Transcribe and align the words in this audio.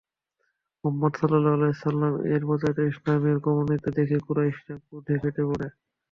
মুহাম্মাদ 0.83 1.13
সাল্লাল্লাহু 1.17 1.57
আলাইহি 1.57 1.73
ওয়াসাল্লাম-এর 1.73 2.41
প্রচারিত 2.49 2.79
ইসলামের 2.91 3.37
ক্রমোন্নতি 3.43 3.89
দেখে 3.97 4.17
কুরাইশরা 4.27 4.75
ক্রোধে 4.85 5.15
ফেটে 5.21 5.43
পড়ে। 5.49 5.67